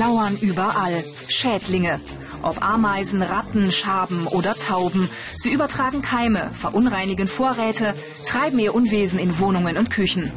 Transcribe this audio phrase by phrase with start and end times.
[0.00, 1.04] Lauern überall.
[1.28, 2.00] Schädlinge.
[2.40, 5.10] Ob Ameisen, Ratten, Schaben oder Tauben.
[5.36, 7.94] Sie übertragen Keime, verunreinigen Vorräte,
[8.26, 10.32] treiben ihr Unwesen in Wohnungen und Küchen.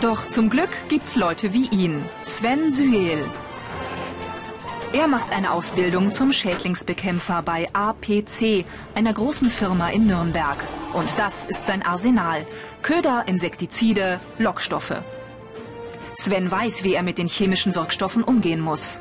[0.00, 2.02] Doch zum Glück gibt's Leute wie ihn.
[2.22, 3.22] Sven Süel.
[4.92, 10.58] Er macht eine Ausbildung zum Schädlingsbekämpfer bei APC, einer großen Firma in Nürnberg.
[10.92, 12.46] Und das ist sein Arsenal.
[12.82, 14.96] Köder, Insektizide, Lockstoffe.
[16.16, 19.00] Sven weiß, wie er mit den chemischen Wirkstoffen umgehen muss.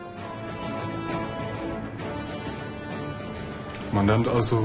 [3.91, 4.63] Man lernt also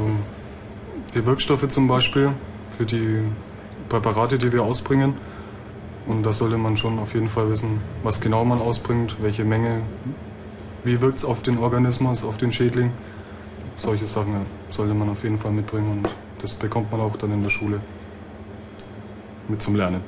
[1.12, 2.30] die Wirkstoffe zum Beispiel
[2.78, 3.22] für die
[3.88, 5.14] Präparate, die wir ausbringen.
[6.06, 9.82] Und da sollte man schon auf jeden Fall wissen, was genau man ausbringt, welche Menge,
[10.86, 12.92] wie wirkt es auf den Organismus, auf den Schädling.
[13.76, 16.08] Solche Sachen sollte man auf jeden Fall mitbringen und
[16.40, 17.80] das bekommt man auch dann in der Schule
[19.48, 20.00] mit zum Lernen.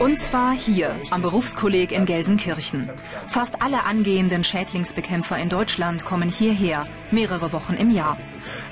[0.00, 2.88] Und zwar hier am Berufskolleg in Gelsenkirchen.
[3.26, 8.16] Fast alle angehenden Schädlingsbekämpfer in Deutschland kommen hierher, mehrere Wochen im Jahr.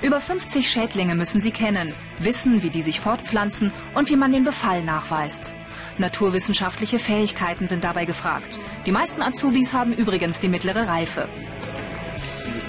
[0.02, 4.44] Über 50 Schädlinge müssen sie kennen, wissen, wie die sich fortpflanzen und wie man den
[4.44, 5.52] Befall nachweist.
[5.98, 8.58] Naturwissenschaftliche Fähigkeiten sind dabei gefragt.
[8.84, 11.28] Die meisten Azubis haben übrigens die mittlere Reife.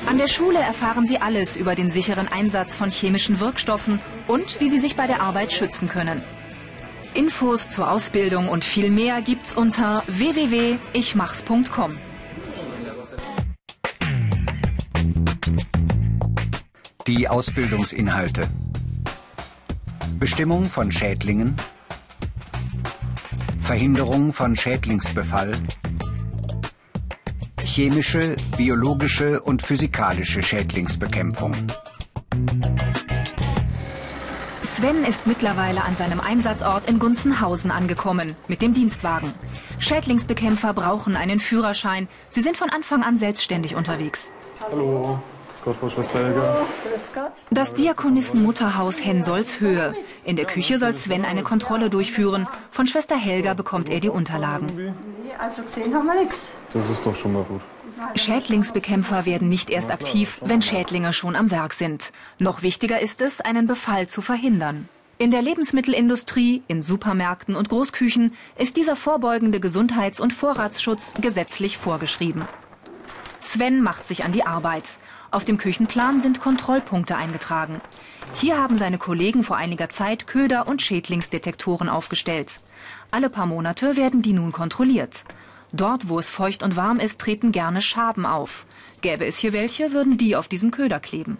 [0.08, 4.70] An der Schule erfahren sie alles über den sicheren Einsatz von chemischen Wirkstoffen und wie
[4.70, 6.22] sie sich bei der Arbeit schützen können.
[7.14, 11.98] Infos zur Ausbildung und viel mehr gibt's unter www.ichmachs.com.
[17.08, 18.50] Die Ausbildungsinhalte.
[20.20, 21.56] Bestimmung von Schädlingen.
[23.68, 25.52] Verhinderung von Schädlingsbefall.
[27.62, 31.54] Chemische, biologische und physikalische Schädlingsbekämpfung.
[34.64, 39.34] Sven ist mittlerweile an seinem Einsatzort in Gunzenhausen angekommen, mit dem Dienstwagen.
[39.80, 42.08] Schädlingsbekämpfer brauchen einen Führerschein.
[42.30, 44.32] Sie sind von Anfang an selbstständig unterwegs.
[44.62, 45.22] Hallo,
[45.68, 46.66] Gott, Frau Schwester Helga.
[47.52, 49.96] Das Diakonissen-Mutterhaus Hensolzhöhe.
[50.24, 52.48] In der Küche soll Sven eine Kontrolle durchführen.
[52.72, 54.96] Von Schwester Helga bekommt er die Unterlagen.
[55.38, 56.54] Also gesehen haben wir nichts.
[56.72, 57.60] Das ist doch schon mal gut.
[58.16, 62.14] Schädlingsbekämpfer werden nicht erst aktiv, wenn Schädlinge schon am Werk sind.
[62.40, 64.88] Noch wichtiger ist es, einen Befall zu verhindern.
[65.18, 72.48] In der Lebensmittelindustrie, in Supermärkten und Großküchen ist dieser vorbeugende Gesundheits- und Vorratsschutz gesetzlich vorgeschrieben.
[73.42, 74.98] Sven macht sich an die Arbeit.
[75.30, 77.82] Auf dem Küchenplan sind Kontrollpunkte eingetragen.
[78.34, 82.62] Hier haben seine Kollegen vor einiger Zeit Köder- und Schädlingsdetektoren aufgestellt.
[83.12, 85.26] Alle paar Monate werden die nun kontrolliert.
[85.74, 88.66] Dort, wo es feucht und warm ist, treten gerne Schaben auf.
[89.02, 91.38] Gäbe es hier welche, würden die auf diesem Köder kleben.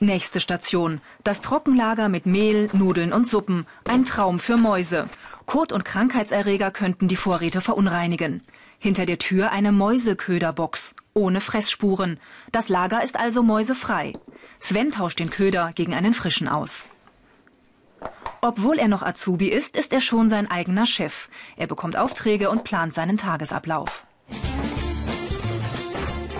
[0.00, 1.00] Nächste Station.
[1.24, 3.66] Das Trockenlager mit Mehl, Nudeln und Suppen.
[3.88, 5.08] Ein Traum für Mäuse.
[5.46, 8.42] Kot- und Krankheitserreger könnten die Vorräte verunreinigen.
[8.78, 10.94] Hinter der Tür eine Mäuseköderbox.
[11.14, 12.20] Ohne Fressspuren.
[12.52, 14.12] Das Lager ist also mäusefrei.
[14.60, 16.88] Sven tauscht den Köder gegen einen frischen aus.
[18.40, 21.28] Obwohl er noch Azubi ist, ist er schon sein eigener Chef.
[21.56, 24.06] Er bekommt Aufträge und plant seinen Tagesablauf.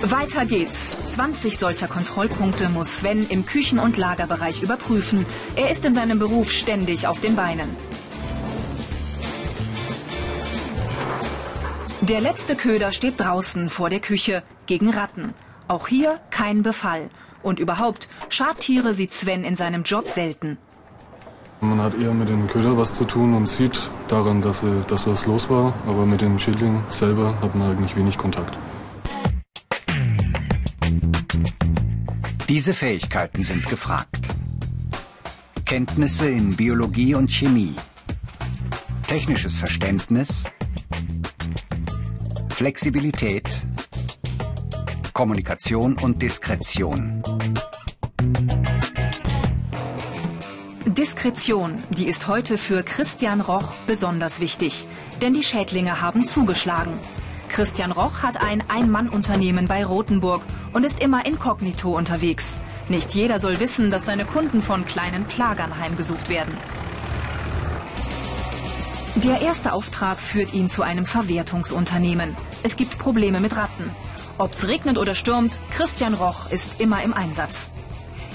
[0.00, 0.96] Weiter geht's.
[1.06, 5.26] 20 solcher Kontrollpunkte muss Sven im Küchen- und Lagerbereich überprüfen.
[5.56, 7.87] Er ist in seinem Beruf ständig auf den Beinen.
[12.08, 15.34] Der letzte Köder steht draußen vor der Küche gegen Ratten.
[15.68, 17.10] Auch hier kein Befall.
[17.42, 20.56] Und überhaupt, Schadtiere sieht Sven in seinem Job selten.
[21.60, 25.06] Man hat eher mit den Köder was zu tun und sieht daran, dass, äh, dass
[25.06, 28.56] was los war, aber mit den Schädlingen selber hat man eigentlich wenig Kontakt.
[32.48, 34.28] Diese Fähigkeiten sind gefragt.
[35.66, 37.74] Kenntnisse in Biologie und Chemie.
[39.06, 40.44] Technisches Verständnis.
[42.58, 43.48] Flexibilität.
[45.12, 47.22] Kommunikation und Diskretion.
[50.84, 54.88] Diskretion, die ist heute für Christian Roch besonders wichtig.
[55.22, 56.94] Denn die Schädlinge haben zugeschlagen.
[57.48, 62.60] Christian Roch hat ein Ein-Mann-Unternehmen bei Rothenburg und ist immer inkognito unterwegs.
[62.88, 66.58] Nicht jeder soll wissen, dass seine Kunden von kleinen Plagern heimgesucht werden.
[69.24, 72.36] Der erste Auftrag führt ihn zu einem Verwertungsunternehmen.
[72.62, 73.90] Es gibt Probleme mit Ratten.
[74.38, 77.68] Ob's regnet oder stürmt, Christian Roch ist immer im Einsatz.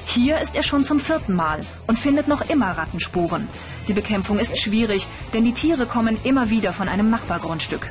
[0.06, 3.47] Hier ist er schon zum vierten Mal und findet noch immer Rattenspuren.
[3.88, 7.89] Die Bekämpfung ist schwierig, denn die Tiere kommen immer wieder von einem Nachbargrundstück.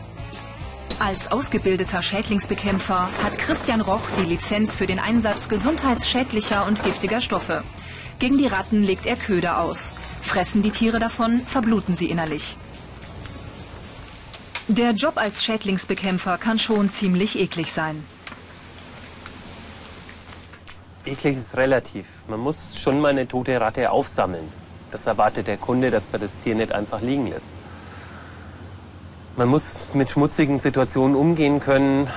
[0.99, 7.63] Als ausgebildeter Schädlingsbekämpfer hat Christian Roch die Lizenz für den Einsatz gesundheitsschädlicher und giftiger Stoffe.
[8.19, 9.95] Gegen die Ratten legt er Köder aus.
[10.21, 12.55] Fressen die Tiere davon, verbluten sie innerlich.
[14.69, 18.05] Der Job als Schädlingsbekämpfer kann schon ziemlich eklig sein.
[21.05, 22.07] Eklig ist relativ.
[22.29, 24.49] Man muss schon mal eine tote Ratte aufsammeln.
[24.93, 27.47] Das erwartet der Kunde, dass man das Tier nicht einfach liegen lässt.
[29.37, 32.09] Man muss mit schmutzigen Situationen umgehen können.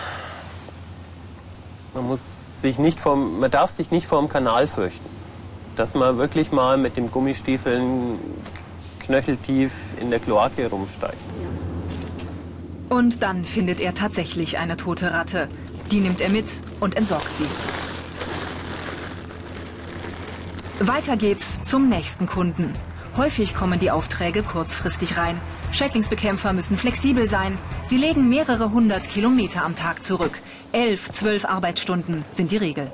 [1.96, 5.10] Man, muss sich nicht vom, man darf sich nicht vor dem Kanal fürchten.
[5.78, 8.20] Dass man wirklich mal mit dem Gummistiefeln
[9.00, 11.18] knöcheltief in der Kloake rumsteigt.
[12.90, 15.48] Und dann findet er tatsächlich eine tote Ratte.
[15.92, 17.46] Die nimmt er mit und entsorgt sie.
[20.80, 22.74] Weiter geht's zum nächsten Kunden.
[23.18, 25.40] Häufig kommen die Aufträge kurzfristig rein.
[25.72, 27.58] Schädlingsbekämpfer müssen flexibel sein.
[27.88, 30.42] Sie legen mehrere hundert Kilometer am Tag zurück.
[30.74, 32.92] Elf, zwölf Arbeitsstunden sind die Regel.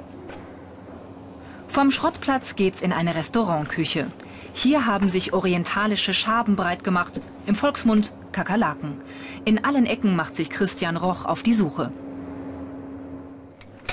[1.68, 4.08] Vom Schrottplatz geht's in eine Restaurantküche.
[4.54, 9.02] Hier haben sich orientalische Schaben breit gemacht, im Volksmund Kakerlaken.
[9.46, 11.92] In allen Ecken macht sich Christian Roch auf die Suche.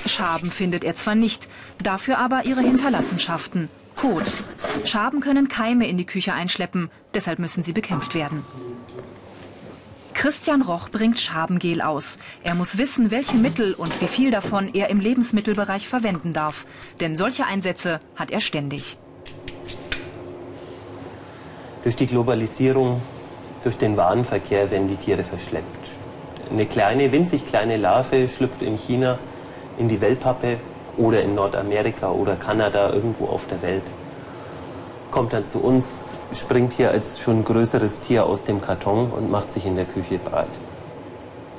[0.05, 1.49] Schaben findet er zwar nicht,
[1.81, 3.69] dafür aber ihre Hinterlassenschaften.
[3.95, 4.33] Kot.
[4.85, 8.43] Schaben können Keime in die Küche einschleppen, deshalb müssen sie bekämpft werden.
[10.13, 12.17] Christian Roch bringt Schabengel aus.
[12.43, 16.65] Er muss wissen, welche Mittel und wie viel davon er im Lebensmittelbereich verwenden darf.
[16.99, 18.97] Denn solche Einsätze hat er ständig.
[21.83, 23.01] Durch die Globalisierung,
[23.63, 25.87] durch den Warenverkehr werden die Tiere verschleppt.
[26.51, 29.17] Eine kleine, winzig kleine Larve schlüpft in China
[29.77, 30.57] in die Wellpappe
[30.97, 33.83] oder in Nordamerika oder Kanada, irgendwo auf der Welt.
[35.09, 39.51] Kommt dann zu uns, springt hier als schon größeres Tier aus dem Karton und macht
[39.51, 40.51] sich in der Küche breit.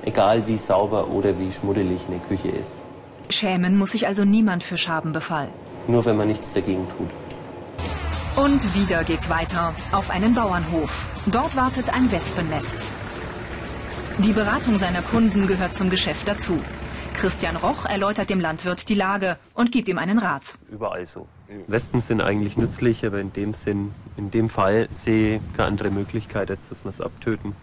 [0.05, 2.75] Egal wie sauber oder wie schmuddelig eine Küche ist.
[3.31, 5.49] Schämen muss sich also niemand für Schabenbefall.
[5.89, 7.09] Nur wenn man nichts dagegen tut.
[8.37, 11.09] Und wieder geht's weiter auf einen Bauernhof.
[11.27, 12.89] Dort wartet ein Wespennest.
[14.19, 16.59] Die Beratung seiner Kunden gehört zum Geschäft dazu.
[17.15, 20.59] Christian Roch erläutert dem Landwirt die Lage und gibt ihm einen Rat.
[20.71, 21.27] Überall so.
[21.67, 25.91] Wespen sind eigentlich nützlich, aber in dem Sinn, in dem Fall sehe ich keine andere
[25.91, 27.55] Möglichkeit, als dass wir es abtöten.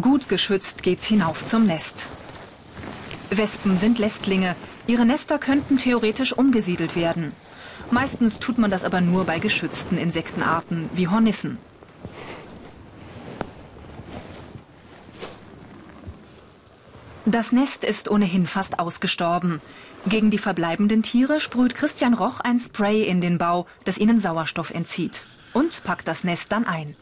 [0.00, 2.08] Gut geschützt geht's hinauf zum Nest.
[3.30, 4.56] Wespen sind Lästlinge.
[4.86, 7.32] Ihre Nester könnten theoretisch umgesiedelt werden.
[7.90, 11.58] Meistens tut man das aber nur bei geschützten Insektenarten wie Hornissen.
[17.26, 19.60] Das Nest ist ohnehin fast ausgestorben.
[20.06, 24.70] Gegen die verbleibenden Tiere sprüht Christian Roch ein Spray in den Bau, das ihnen Sauerstoff
[24.70, 25.26] entzieht.
[25.54, 26.96] Und packt das Nest dann ein.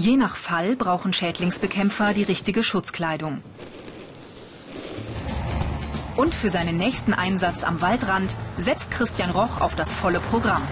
[0.00, 3.42] Je nach Fall brauchen Schädlingsbekämpfer die richtige Schutzkleidung.
[6.16, 10.66] Und für seinen nächsten Einsatz am Waldrand setzt Christian Roch auf das volle Programm.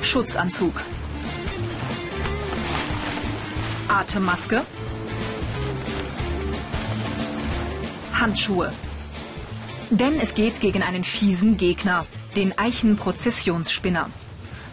[0.00, 0.82] Schutzanzug.
[3.88, 4.62] Atemmaske.
[8.14, 8.72] Handschuhe.
[9.90, 14.08] Denn es geht gegen einen fiesen Gegner, den Eichenprozessionsspinner.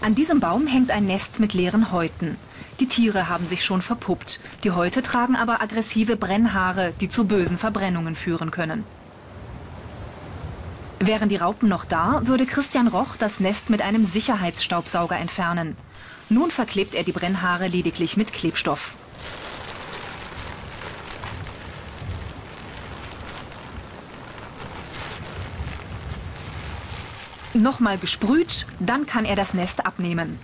[0.06, 2.38] An diesem Baum hängt ein Nest mit leeren Häuten.
[2.80, 4.40] Die Tiere haben sich schon verpuppt.
[4.64, 8.84] Die Häute tragen aber aggressive Brennhaare, die zu bösen Verbrennungen führen können.
[11.00, 15.76] Wären die Raupen noch da, würde Christian Roch das Nest mit einem Sicherheitsstaubsauger entfernen.
[16.30, 18.94] Nun verklebt er die Brennhaare lediglich mit Klebstoff.
[27.56, 30.38] Nochmal gesprüht, dann kann er das Nest abnehmen.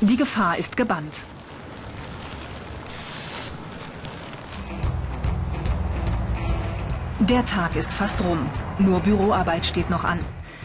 [0.00, 1.24] Die Gefahr ist gebannt.
[7.20, 8.50] Der Tag ist fast rum.
[8.78, 10.20] Nur Büroarbeit steht noch an.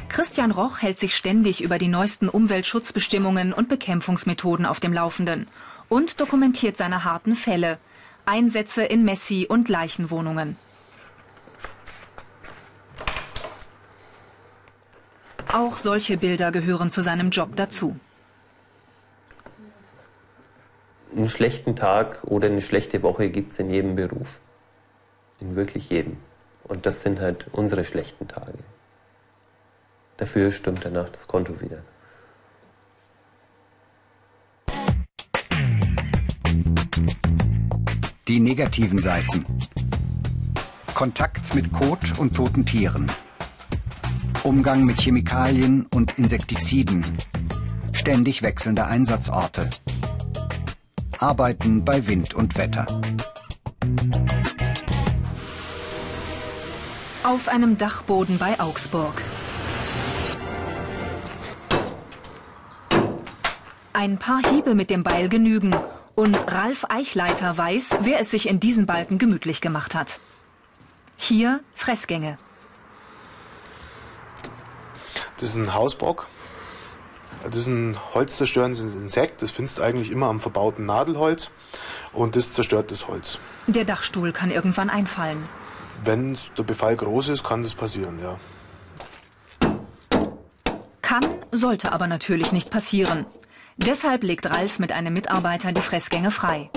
[0.08, 5.48] Christian Roch hält sich ständig über die neuesten Umweltschutzbestimmungen und Bekämpfungsmethoden auf dem Laufenden
[5.90, 7.80] und dokumentiert seine harten Fälle.
[8.30, 10.56] Einsätze in Messi- und Leichenwohnungen.
[15.52, 17.96] Auch solche Bilder gehören zu seinem Job dazu.
[21.16, 24.40] Einen schlechten Tag oder eine schlechte Woche gibt es in jedem Beruf.
[25.40, 26.18] In wirklich jedem.
[26.66, 28.60] Und das sind halt unsere schlechten Tage.
[30.18, 31.82] Dafür stimmt danach das Konto wieder.
[38.30, 39.44] Die negativen Seiten.
[40.94, 43.12] Kontakt mit Kot und toten Tieren.
[44.44, 47.04] Umgang mit Chemikalien und Insektiziden.
[47.92, 49.72] Ständig wechselnde Einsatzorte.
[51.18, 52.86] Arbeiten bei Wind und Wetter.
[57.24, 59.24] Auf einem Dachboden bei Augsburg.
[63.92, 65.74] Ein paar Hiebe mit dem Beil genügen
[66.20, 70.20] und Ralf Eichleiter weiß, wer es sich in diesen Balken gemütlich gemacht hat.
[71.16, 72.38] Hier Fressgänge.
[75.38, 76.28] Das ist ein Hausbock.
[77.46, 79.42] Das ist ein holzzerstörendes Insekt.
[79.42, 81.52] Das findest du eigentlich immer am verbauten Nadelholz.
[82.12, 83.40] Und das zerstört das Holz.
[83.68, 85.48] Der Dachstuhl kann irgendwann einfallen.
[86.04, 88.38] Wenn der Befall groß ist, kann das passieren, ja.
[91.02, 91.24] Kann,
[91.54, 93.26] sollte aber natürlich nicht passieren.
[93.86, 96.70] Deshalb legt Ralf mit einem Mitarbeiter die Fressgänge frei.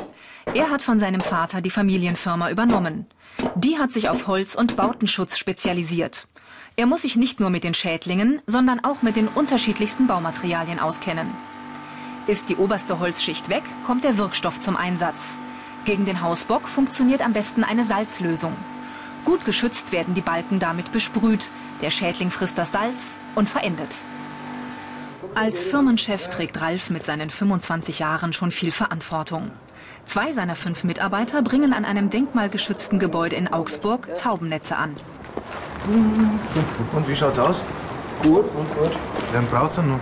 [0.55, 3.07] Er hat von seinem Vater die Familienfirma übernommen.
[3.57, 6.29] Die hat sich auf Holz- und Bautenschutz spezialisiert.
[6.77, 11.27] Er muss sich nicht nur mit den Schädlingen, sondern auch mit den unterschiedlichsten Baumaterialien auskennen.
[12.29, 15.39] Ist die oberste Holzschicht weg, kommt der Wirkstoff zum Einsatz.
[15.85, 18.55] Gegen den Hausbock funktioniert am besten eine Salzlösung.
[19.25, 21.51] Gut geschützt werden die Balken damit besprüht.
[21.81, 23.91] Der Schädling frisst das Salz und verendet.
[25.35, 29.51] Als Firmenchef trägt Ralf mit seinen 25 Jahren schon viel Verantwortung.
[30.05, 34.95] Zwei seiner fünf Mitarbeiter bringen an einem denkmalgeschützten Gebäude in Augsburg Taubennetze an.
[36.93, 37.63] Und wie schaut's aus?
[38.23, 38.91] Gut und gut.
[39.31, 40.01] Wie lange braucht's denn noch?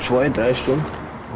[0.00, 0.84] Zwei, drei Stunden.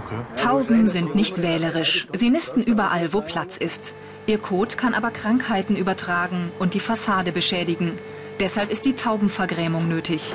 [0.04, 0.16] Okay.
[0.36, 2.08] Tauben sind nicht wählerisch.
[2.12, 3.94] Sie nisten überall, wo Platz ist.
[4.26, 7.98] Ihr Kot kann aber Krankheiten übertragen und die Fassade beschädigen.
[8.38, 10.34] Deshalb ist die Taubenvergrämung nötig.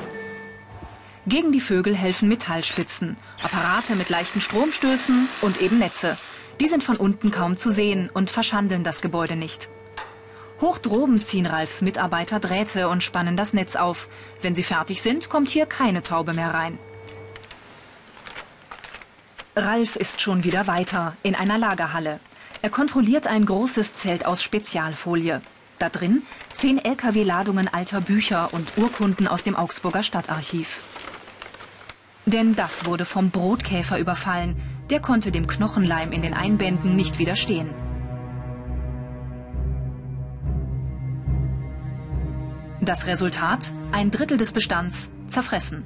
[1.28, 6.16] Gegen die Vögel helfen Metallspitzen, Apparate mit leichten Stromstößen und eben Netze.
[6.60, 9.68] Die sind von unten kaum zu sehen und verschandeln das Gebäude nicht.
[10.60, 14.08] Hoch droben ziehen Ralfs Mitarbeiter Drähte und spannen das Netz auf.
[14.40, 16.78] Wenn sie fertig sind, kommt hier keine Taube mehr rein.
[19.56, 22.20] Ralf ist schon wieder weiter, in einer Lagerhalle.
[22.62, 25.42] Er kontrolliert ein großes Zelt aus Spezialfolie.
[25.80, 26.22] Da drin
[26.54, 30.78] zehn Lkw-Ladungen alter Bücher und Urkunden aus dem Augsburger Stadtarchiv.
[32.26, 34.56] Denn das wurde vom Brotkäfer überfallen.
[34.90, 37.70] Der konnte dem Knochenleim in den Einbänden nicht widerstehen.
[42.80, 43.72] Das Resultat?
[43.92, 45.84] Ein Drittel des Bestands zerfressen.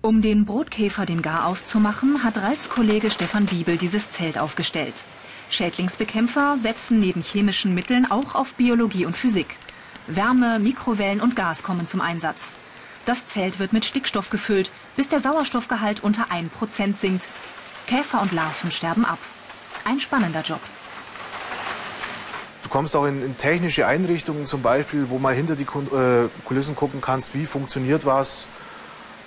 [0.00, 4.94] Um den Brotkäfer den Garaus zu machen, hat Ralfs Kollege Stefan Biebel dieses Zelt aufgestellt.
[5.50, 9.56] Schädlingsbekämpfer setzen neben chemischen Mitteln auch auf Biologie und Physik.
[10.06, 12.54] Wärme, Mikrowellen und Gas kommen zum Einsatz.
[13.06, 17.28] Das Zelt wird mit Stickstoff gefüllt, bis der Sauerstoffgehalt unter 1% sinkt.
[17.86, 19.18] Käfer und Larven sterben ab.
[19.84, 20.60] Ein spannender Job.
[22.62, 26.74] Du kommst auch in, in technische Einrichtungen zum Beispiel, wo mal hinter die äh, Kulissen
[26.74, 28.46] gucken kannst, wie funktioniert was.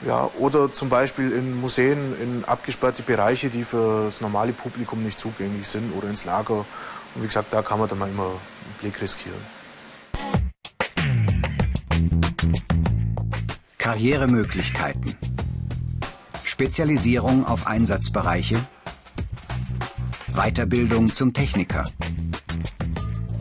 [0.06, 5.20] Ja, oder zum Beispiel in Museen, in abgesperrte Bereiche, die für das normale Publikum nicht
[5.20, 6.66] zugänglich sind oder ins Lager.
[7.16, 9.58] Und wie gesagt, da kann man dann mal immer einen Blick riskieren.
[13.88, 15.16] Karrieremöglichkeiten.
[16.44, 18.68] Spezialisierung auf Einsatzbereiche.
[20.34, 21.86] Weiterbildung zum Techniker.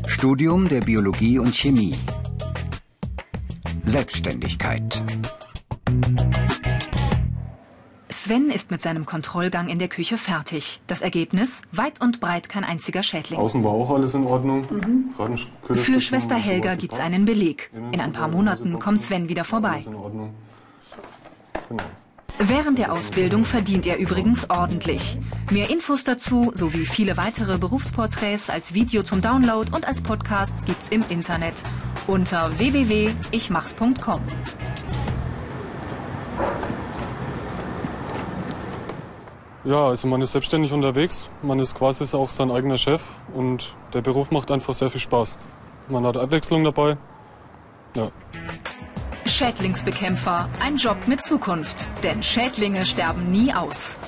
[0.07, 1.97] Studium der Biologie und Chemie.
[3.87, 5.03] Selbstständigkeit.
[8.27, 10.81] Sven ist mit seinem Kontrollgang in der Küche fertig.
[10.89, 11.63] Das Ergebnis?
[11.71, 13.39] Weit und breit kein einziger Schädling.
[13.39, 14.67] Außen war auch alles in Ordnung.
[14.69, 15.77] Mhm.
[15.77, 17.71] Für Schwester Helga gibt es einen Beleg.
[17.93, 19.81] In ein paar Monaten kommt Sven wieder vorbei.
[19.85, 20.11] Genau.
[22.41, 25.19] Während der Ausbildung verdient er übrigens ordentlich.
[25.53, 30.89] Mehr Infos dazu sowie viele weitere Berufsporträts als Video zum Download und als Podcast gibt's
[30.89, 31.63] im Internet
[32.09, 34.21] unter www.ichmachs.com.
[39.67, 43.03] Ja, also man ist selbstständig unterwegs, man ist quasi auch sein eigener Chef
[43.35, 45.37] und der Beruf macht einfach sehr viel Spaß.
[45.89, 46.97] Man hat Abwechslung dabei.
[47.97, 48.13] Ja.
[49.25, 53.99] Schädlingsbekämpfer, ein Job mit Zukunft, denn Schädlinge sterben nie aus.